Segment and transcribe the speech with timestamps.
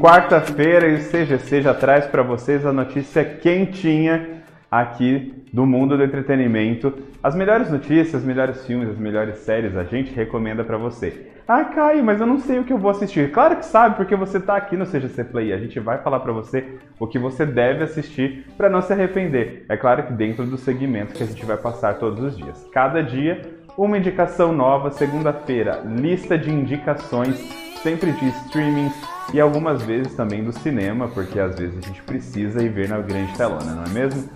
[0.00, 6.02] Quarta-feira e o CGC já traz para vocês a notícia quentinha aqui do mundo do
[6.02, 6.94] entretenimento.
[7.22, 11.26] As melhores notícias, os melhores filmes, as melhores séries a gente recomenda para você.
[11.46, 13.30] Ah, Caio, mas eu não sei o que eu vou assistir.
[13.30, 15.52] Claro que sabe, porque você está aqui no CGC Play.
[15.52, 19.66] A gente vai falar para você o que você deve assistir para não se arrepender.
[19.68, 22.66] É claro que dentro do segmento que a gente vai passar todos os dias.
[22.72, 23.42] Cada dia,
[23.76, 24.90] uma indicação nova.
[24.92, 28.92] Segunda-feira, lista de indicações, sempre de streaming
[29.32, 32.98] e algumas vezes também do cinema, porque às vezes a gente precisa ir ver na
[32.98, 34.28] grande telona, não é mesmo?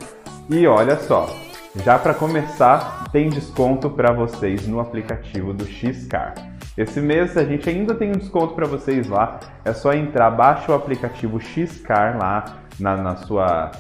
[0.49, 1.29] E olha só,
[1.83, 6.35] já para começar, tem desconto para vocês no aplicativo do Xcar.
[6.77, 9.39] Esse mês a gente ainda tem um desconto para vocês lá.
[9.65, 13.71] É só entrar, baixa o aplicativo Xcar lá na, na sua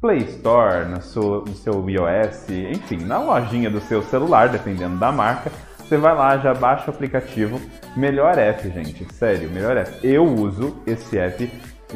[0.00, 5.10] Play Store, no seu, no seu iOS, enfim, na lojinha do seu celular, dependendo da
[5.10, 5.50] marca.
[5.84, 7.60] Você vai lá, já baixa o aplicativo.
[7.94, 9.90] Melhor app, gente, sério, melhor app.
[10.02, 11.50] Eu uso esse app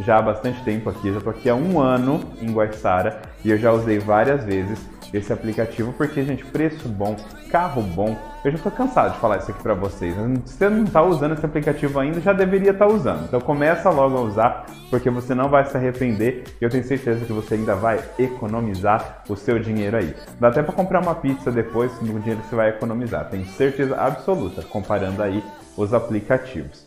[0.04, 3.56] já há bastante tempo aqui, já tô aqui há um ano em Guaixara e eu
[3.56, 4.78] já usei várias vezes
[5.12, 7.16] esse aplicativo porque, gente, preço bom,
[7.50, 8.16] carro bom.
[8.44, 10.14] Eu já tô cansado de falar isso aqui para vocês.
[10.44, 13.24] Se você não tá usando esse aplicativo ainda, já deveria estar tá usando.
[13.24, 17.24] Então começa logo a usar porque você não vai se arrepender e eu tenho certeza
[17.24, 20.14] que você ainda vai economizar o seu dinheiro aí.
[20.38, 23.28] Dá até para comprar uma pizza depois no dinheiro que você vai economizar.
[23.28, 25.42] Tenho certeza absoluta comparando aí
[25.76, 26.86] os aplicativos.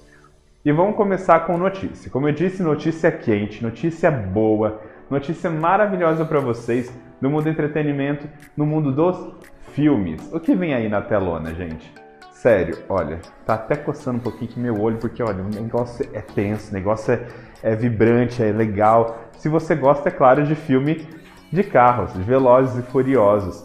[0.64, 2.10] E vamos começar com notícia.
[2.12, 6.92] Como eu disse, notícia quente, notícia boa, notícia maravilhosa para vocês
[7.22, 8.28] no mundo do entretenimento,
[8.58, 9.34] no mundo dos
[9.74, 10.28] filmes.
[10.34, 11.94] O que vem aí na telona, gente?
[12.34, 16.22] Sério, olha, tá até coçando um pouquinho aqui meu olho, porque olha, o negócio é
[16.22, 17.28] tenso, o negócio é,
[17.62, 19.30] é vibrante, é legal.
[19.38, 21.08] Se você gosta, é claro, de filme
[21.52, 23.64] de carros, de Velozes e Furiosos.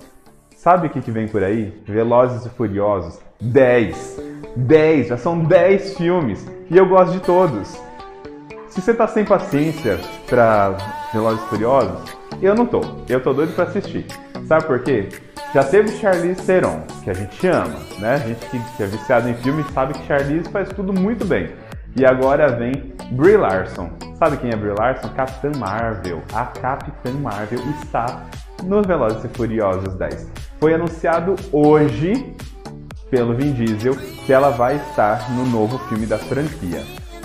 [0.54, 1.82] Sabe o que, que vem por aí?
[1.86, 4.20] Velozes e Furiosos 10.
[4.56, 7.80] 10, já são 10 filmes e eu gosto de todos.
[8.68, 10.76] Se você tá sem paciência pra
[11.12, 12.80] Velozes Furiosos, eu não tô.
[13.08, 14.06] Eu tô doido pra assistir.
[14.46, 15.08] Sabe por quê?
[15.54, 18.14] Já teve Charlize Theron, que a gente ama, né?
[18.14, 21.50] A gente que é viciado em filme sabe que Charlize faz tudo muito bem.
[21.96, 23.90] E agora vem Brie Larson.
[24.18, 25.08] Sabe quem é Brie Larson?
[25.08, 26.22] Capitã Marvel.
[26.34, 28.26] A Capitã Marvel está
[28.64, 30.30] nos Velozes e Furiosos 10.
[30.60, 32.34] Foi anunciado hoje
[33.10, 36.82] pelo Vin Diesel que ela vai estar no novo filme da franquia.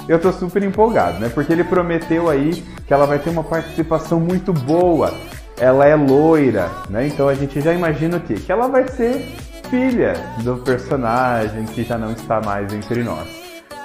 [0.08, 1.30] Eu tô super empolgado, né?
[1.30, 5.14] Porque ele prometeu aí que ela vai ter uma participação muito boa.
[5.60, 7.08] Ela é loira, né?
[7.08, 8.34] Então a gente já imagina o quê?
[8.34, 9.20] Que ela vai ser
[9.70, 10.14] filha
[10.44, 13.28] do personagem que já não está mais entre nós,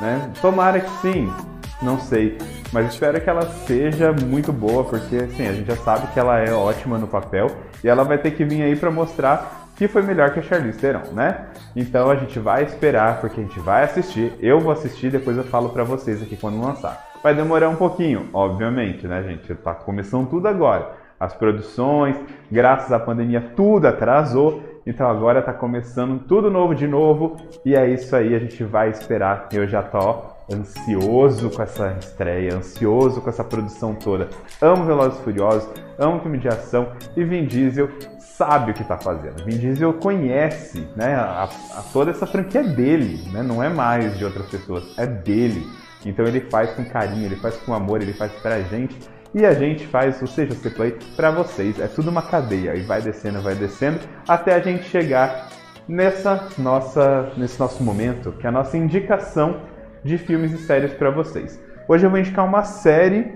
[0.01, 0.31] né?
[0.43, 1.33] Tomara que sim,
[1.81, 2.37] não sei,
[2.73, 6.39] mas espero que ela seja muito boa, porque assim, a gente já sabe que ela
[6.41, 7.49] é ótima no papel
[7.85, 10.79] e ela vai ter que vir aí para mostrar que foi melhor que a Charlize
[10.79, 11.47] Theron, né?
[11.77, 14.33] Então a gente vai esperar, porque a gente vai assistir.
[14.41, 17.07] Eu vou assistir, depois eu falo para vocês aqui quando lançar.
[17.23, 19.55] Vai demorar um pouquinho, obviamente, né, gente?
[19.55, 20.93] Tá começando tudo agora.
[21.21, 22.17] As produções,
[22.51, 24.63] graças à pandemia, tudo atrasou.
[24.87, 27.37] Então agora tá começando tudo novo de novo.
[27.65, 29.49] E é isso aí, a gente vai esperar.
[29.53, 34.29] Eu já tô ansioso com essa estreia, ansioso com essa produção toda.
[34.61, 35.69] Amo Velozes Furiosos,
[35.99, 39.45] amo filme de ação e Vin Diesel sabe o que está fazendo.
[39.45, 44.25] Vin Diesel conhece né, a, a, toda essa franquia dele, né, não é mais de
[44.25, 45.67] outras pessoas, é dele.
[46.05, 48.97] Então ele faz com carinho, ele faz com amor, ele faz pra gente
[49.35, 51.81] e a gente faz o Seja C Play pra vocês.
[51.81, 55.49] É tudo uma cadeia e vai descendo, vai descendo até a gente chegar
[55.89, 59.61] nessa nossa, nesse nosso momento, que é a nossa indicação
[60.07, 61.61] de filmes e séries para vocês.
[61.89, 63.35] Hoje eu vou indicar uma série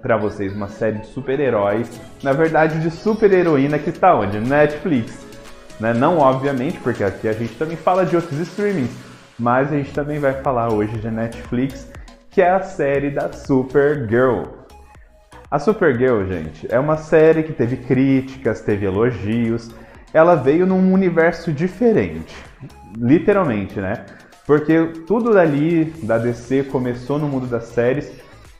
[0.00, 4.40] para vocês uma série de super-heróis, na verdade de super-heroína que está onde?
[4.40, 5.26] Netflix.
[5.78, 5.92] Né?
[5.92, 8.90] Não obviamente, porque aqui a gente também fala de outros streamings,
[9.38, 11.90] mas a gente também vai falar hoje de Netflix,
[12.30, 14.44] que é a série da Supergirl.
[15.50, 19.70] A Supergirl, gente, é uma série que teve críticas, teve elogios.
[20.14, 22.34] Ela veio num universo diferente,
[22.96, 24.04] literalmente, né?
[24.50, 28.10] Porque tudo dali da DC começou no mundo das séries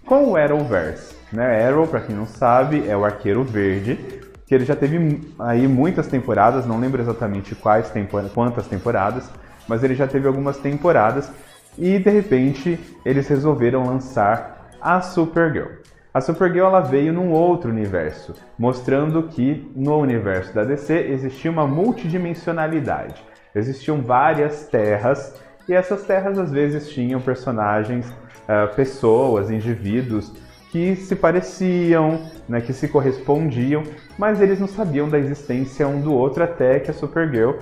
[0.07, 1.17] com o Arrowverse.
[1.33, 1.67] Né?
[1.67, 3.99] Arrow, para quem não sabe, é o Arqueiro Verde,
[4.47, 9.29] que ele já teve aí muitas temporadas, não lembro exatamente quais tempor quantas temporadas,
[9.67, 11.29] mas ele já teve algumas temporadas
[11.77, 15.73] e de repente eles resolveram lançar a Supergirl.
[16.15, 21.67] A Supergirl ela veio num outro universo, mostrando que no universo da DC existia uma
[21.67, 23.21] multidimensionalidade.
[23.53, 25.35] Existiam várias terras
[25.71, 30.33] e essas terras às vezes tinham personagens, uh, pessoas, indivíduos
[30.73, 33.85] que se pareciam, né, que se correspondiam,
[34.19, 37.53] mas eles não sabiam da existência um do outro até que a Supergirl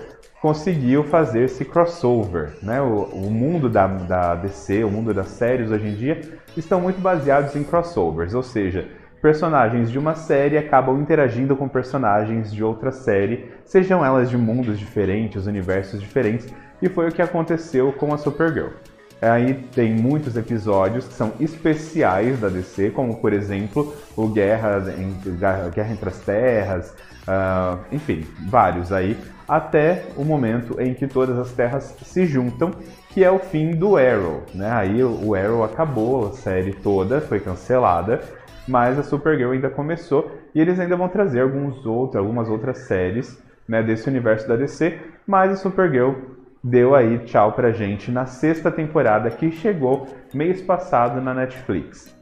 [0.40, 2.56] conseguiu fazer esse crossover.
[2.62, 2.80] Né?
[2.80, 6.20] O, o mundo da, da DC, o mundo das séries hoje em dia,
[6.56, 8.88] estão muito baseados em crossovers, ou seja,
[9.20, 14.78] personagens de uma série acabam interagindo com personagens de outra série, sejam elas de mundos
[14.78, 16.48] diferentes, universos diferentes,
[16.80, 18.70] e foi o que aconteceu com a Supergirl.
[19.20, 24.78] Aí tem muitos episódios que são especiais da DC, como por exemplo o Guerra,
[25.74, 26.94] Guerra entre as Terras,
[27.26, 29.18] uh, enfim, vários aí,
[29.48, 32.70] até o momento em que todas as terras se juntam,
[33.08, 34.42] que é o fim do Arrow.
[34.54, 34.70] Né?
[34.70, 38.20] Aí o Arrow acabou, a série toda foi cancelada,
[38.68, 43.42] mas a Supergirl ainda começou e eles ainda vão trazer alguns outros, algumas outras séries
[43.66, 46.12] né, desse universo da DC, mas a Supergirl
[46.62, 52.14] deu aí tchau pra gente na sexta temporada que chegou mês passado na Netflix.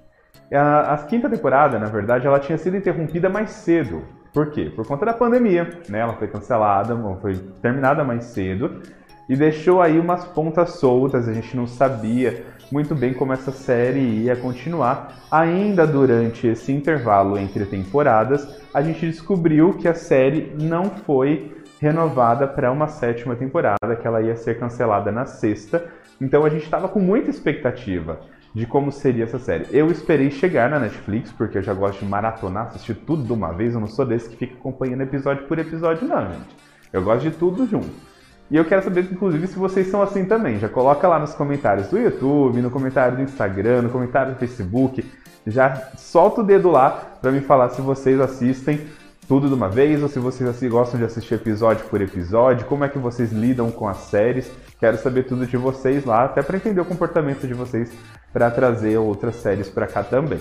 [0.52, 4.02] A, a quinta temporada, na verdade, ela tinha sido interrompida mais cedo.
[4.32, 4.70] Por quê?
[4.74, 6.00] Por conta da pandemia, né?
[6.00, 8.82] Ela foi cancelada, foi terminada mais cedo
[9.28, 11.28] e deixou aí umas pontas soltas.
[11.28, 15.14] A gente não sabia muito bem como essa série ia continuar.
[15.30, 22.46] Ainda durante esse intervalo entre temporadas, a gente descobriu que a série não foi renovada
[22.46, 25.84] para uma sétima temporada, que ela ia ser cancelada na sexta.
[26.20, 28.20] Então a gente estava com muita expectativa
[28.54, 29.66] de como seria essa série.
[29.70, 33.52] Eu esperei chegar na Netflix, porque eu já gosto de maratonar, assistir tudo de uma
[33.52, 33.74] vez.
[33.74, 36.56] Eu não sou desse que fica acompanhando episódio por episódio, não, gente.
[36.90, 38.15] Eu gosto de tudo junto.
[38.50, 40.58] E eu quero saber, inclusive, se vocês são assim também.
[40.58, 45.04] Já coloca lá nos comentários do YouTube, no comentário do Instagram, no comentário do Facebook.
[45.46, 46.90] Já solta o dedo lá
[47.20, 48.80] para me falar se vocês assistem
[49.28, 52.84] tudo de uma vez ou se vocês assim, gostam de assistir episódio por episódio, como
[52.84, 54.50] é que vocês lidam com as séries.
[54.78, 57.90] Quero saber tudo de vocês lá, até para entender o comportamento de vocês
[58.32, 60.38] para trazer outras séries para cá também.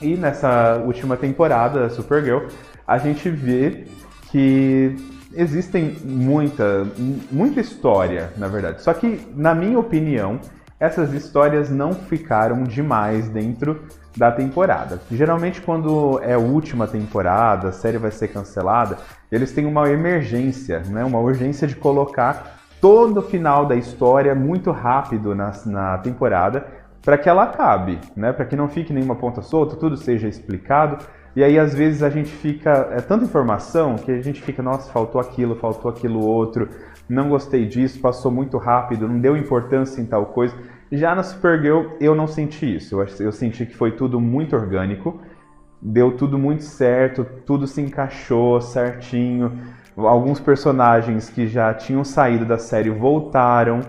[0.00, 2.46] E nessa última temporada da Supergirl,
[2.86, 3.86] a gente vê
[4.30, 4.96] que
[5.34, 6.86] existem muita,
[7.30, 8.82] muita história, na verdade.
[8.82, 10.40] Só que, na minha opinião,
[10.78, 13.84] essas histórias não ficaram demais dentro
[14.16, 15.00] da temporada.
[15.10, 18.98] Geralmente, quando é a última temporada, a série vai ser cancelada,
[19.30, 21.04] eles têm uma emergência, né?
[21.04, 26.66] uma urgência de colocar todo o final da história muito rápido na, na temporada
[27.02, 28.32] para que ela acabe, né?
[28.32, 30.98] para que não fique nenhuma ponta solta, tudo seja explicado.
[31.34, 32.88] E aí, às vezes, a gente fica.
[32.92, 36.68] É tanta informação que a gente fica, nossa, faltou aquilo, faltou aquilo outro,
[37.08, 40.54] não gostei disso, passou muito rápido, não deu importância em tal coisa.
[40.92, 43.00] Já na Supergirl eu não senti isso.
[43.20, 45.20] Eu, senti que foi tudo muito orgânico,
[45.80, 49.58] deu tudo muito certo, tudo se encaixou certinho.
[49.96, 53.80] Alguns personagens que já tinham saído da série voltaram,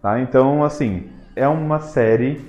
[0.00, 0.20] tá?
[0.20, 2.40] Então, assim, é uma série,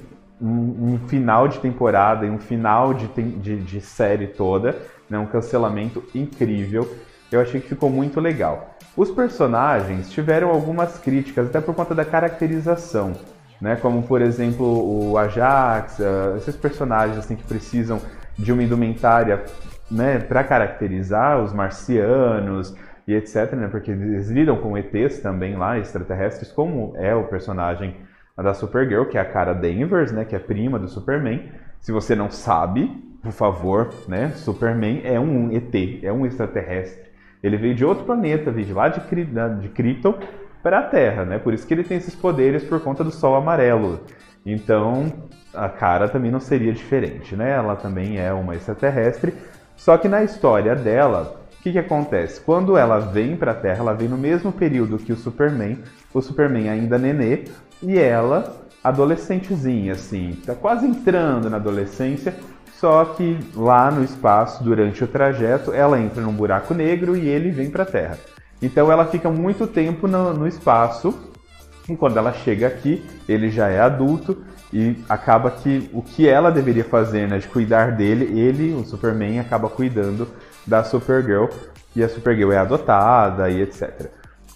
[0.42, 4.78] um, um final de temporada e um final de, de, de série toda,
[5.10, 5.18] né?
[5.18, 6.90] um cancelamento incrível.
[7.32, 8.78] Eu achei que ficou muito legal.
[8.98, 13.14] Os personagens tiveram algumas críticas, até por conta da caracterização
[13.62, 13.76] né?
[13.76, 18.02] Como por exemplo o Ajax, uh, esses personagens assim que precisam
[18.38, 19.44] de uma indumentária,
[19.92, 22.76] né, para caracterizar os marcianos
[23.08, 23.68] e etc, né?
[23.68, 27.96] Porque eles lidam com ETs também lá, extraterrestres, como é o personagem
[28.42, 31.44] da Supergirl, que é a cara Danvers, né, que é prima do Superman.
[31.80, 32.88] Se você não sabe,
[33.22, 37.10] por favor, né, Superman é um ET, é um extraterrestre.
[37.42, 40.16] Ele veio de outro planeta, veio de lá de, de Krypton
[40.62, 41.40] para a Terra, né?
[41.40, 44.02] Por isso que ele tem esses poderes por conta do Sol amarelo.
[44.46, 45.12] Então,
[45.54, 47.52] a cara também não seria diferente, né?
[47.52, 49.34] Ela também é uma extraterrestre.
[49.76, 52.40] Só que na história dela, o que, que acontece?
[52.40, 55.78] Quando ela vem para a Terra, ela vem no mesmo período que o Superman,
[56.14, 57.44] o Superman ainda nenê,
[57.84, 62.34] e ela adolescentezinha, assim, tá quase entrando na adolescência,
[62.80, 67.52] só que lá no espaço, durante o trajeto, ela entra num buraco negro e ele
[67.52, 68.18] vem para a Terra.
[68.62, 71.14] Então ela fica muito tempo no, no espaço
[71.90, 74.38] e quando ela chega aqui, ele já é adulto
[74.72, 79.40] e acaba que o que ela deveria fazer, né, de cuidar dele, ele, o Superman,
[79.40, 80.26] acaba cuidando
[80.66, 81.46] da Supergirl
[81.96, 84.08] e a Supergirl é adotada e etc.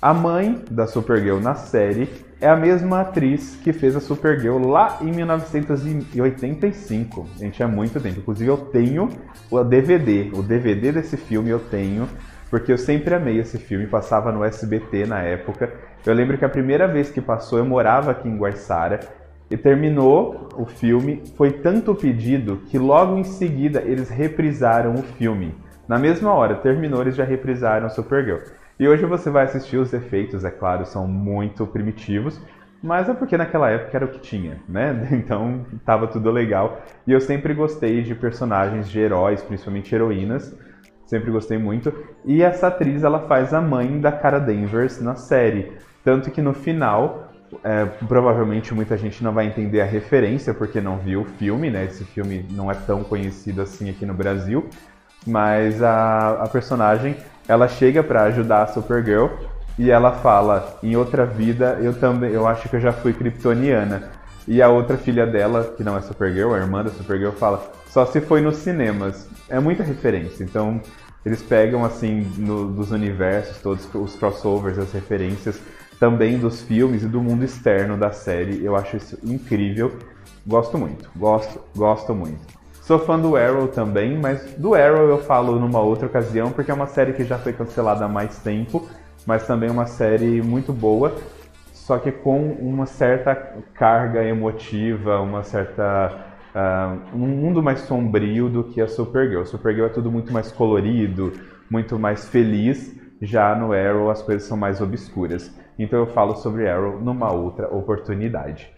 [0.01, 2.09] A mãe da Supergirl na série
[2.41, 7.29] é a mesma atriz que fez a Supergirl lá em 1985.
[7.37, 8.19] Gente, é muito tempo.
[8.19, 9.07] Inclusive eu tenho
[9.49, 12.07] o DVD, o DVD desse filme eu tenho
[12.49, 15.73] porque eu sempre amei esse filme, passava no SBT na época.
[16.05, 18.99] Eu lembro que a primeira vez que passou, eu morava aqui em Guaiçara
[19.49, 21.23] e terminou o filme.
[21.35, 25.55] Foi tanto pedido que logo em seguida eles reprisaram o filme.
[25.87, 28.39] Na mesma hora, terminou, eles já reprisaram Supergirl.
[28.79, 32.39] E hoje você vai assistir os efeitos, é claro, são muito primitivos,
[32.81, 35.07] mas é porque naquela época era o que tinha, né?
[35.11, 36.81] Então tava tudo legal.
[37.07, 40.57] E eu sempre gostei de personagens de heróis, principalmente heroínas.
[41.05, 41.93] Sempre gostei muito.
[42.25, 45.71] E essa atriz, ela faz a mãe da Cara Danvers na série.
[46.03, 47.31] Tanto que no final,
[47.63, 51.85] é, provavelmente muita gente não vai entender a referência porque não viu o filme, né?
[51.85, 54.69] Esse filme não é tão conhecido assim aqui no Brasil.
[55.25, 57.15] Mas a, a personagem,
[57.47, 59.27] ela chega para ajudar a Supergirl
[59.77, 64.11] e ela fala: "Em outra vida, eu também, eu acho que eu já fui kryptoniana".
[64.47, 68.05] E a outra filha dela, que não é Supergirl, a irmã da Supergirl, fala: "Só
[68.05, 69.29] se foi nos cinemas".
[69.49, 70.43] É muita referência.
[70.43, 70.81] Então,
[71.25, 75.59] eles pegam assim no, dos universos todos os crossovers, as referências
[75.99, 78.63] também dos filmes e do mundo externo da série.
[78.63, 79.97] Eu acho isso incrível.
[80.45, 82.41] Gosto muito, gosto, gosto muito.
[82.83, 86.73] Sou fã do Arrow também, mas do Arrow eu falo numa outra ocasião porque é
[86.73, 88.87] uma série que já foi cancelada há mais tempo
[89.25, 91.15] mas também uma série muito boa,
[91.71, 93.35] só que com uma certa
[93.73, 96.11] carga emotiva, uma certa
[96.53, 99.45] uh, um mundo mais sombrio do que a Supergirl.
[99.45, 101.33] Supergirl é tudo muito mais colorido,
[101.69, 103.01] muito mais feliz.
[103.21, 105.53] Já no Arrow as coisas são mais obscuras.
[105.79, 108.69] Então eu falo sobre Arrow numa outra oportunidade.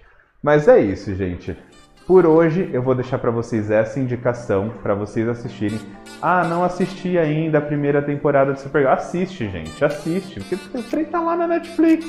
[0.41, 1.57] Mas é isso, gente.
[2.05, 5.79] Por hoje eu vou deixar para vocês essa indicação para vocês assistirem.
[6.21, 8.93] Ah, não assisti ainda a primeira temporada de Supergirl.
[8.93, 12.05] Assiste, gente, assiste, porque o trem tá lá na Netflix.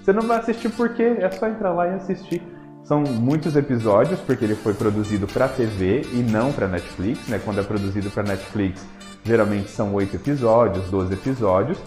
[0.00, 1.16] Você não vai assistir por quê?
[1.18, 2.40] É só entrar lá e assistir.
[2.84, 7.40] São muitos episódios, porque ele foi produzido para TV e não para Netflix, né?
[7.44, 8.86] Quando é produzido para Netflix,
[9.24, 11.78] geralmente são oito episódios, 12 episódios.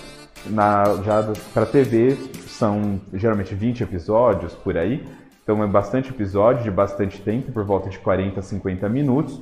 [0.47, 5.01] Na, já para TV são geralmente 20 episódios por aí.
[5.43, 9.41] Então é bastante episódio, de bastante tempo, por volta de 40 a 50 minutos,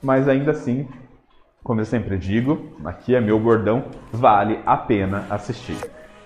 [0.00, 0.88] mas ainda assim,
[1.64, 5.76] como eu sempre digo, aqui é meu gordão, vale a pena assistir.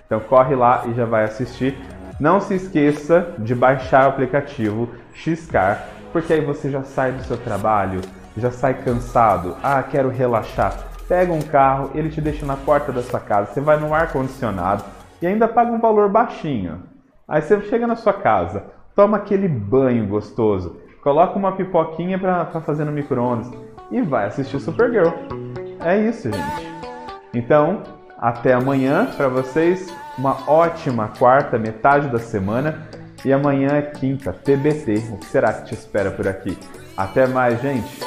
[0.05, 1.75] Então corre lá e já vai assistir.
[2.19, 7.37] Não se esqueça de baixar o aplicativo Xcar, porque aí você já sai do seu
[7.37, 8.01] trabalho,
[8.37, 10.87] já sai cansado, ah, quero relaxar.
[11.07, 14.11] Pega um carro, ele te deixa na porta da sua casa, você vai no ar
[14.11, 14.83] condicionado
[15.21, 16.83] e ainda paga um valor baixinho.
[17.27, 22.83] Aí você chega na sua casa, toma aquele banho gostoso, coloca uma pipoquinha para fazer
[22.83, 23.47] no micro-ondas
[23.91, 25.11] e vai assistir Supergirl.
[25.79, 26.67] É isso, gente.
[27.31, 27.83] Então,
[28.17, 29.87] até amanhã para vocês.
[30.17, 32.87] Uma ótima quarta, metade da semana.
[33.23, 34.95] E amanhã é quinta, TBT.
[35.11, 36.57] O que será que te espera por aqui?
[36.97, 37.99] Até mais, gente!